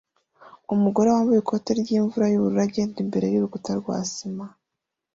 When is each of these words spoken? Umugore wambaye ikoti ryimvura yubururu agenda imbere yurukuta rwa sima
Umugore 0.73 1.07
wambaye 1.09 1.39
ikoti 1.41 1.69
ryimvura 1.81 2.25
yubururu 2.29 2.61
agenda 2.67 2.97
imbere 3.05 3.25
yurukuta 3.33 3.71
rwa 3.79 3.97
sima 4.13 4.45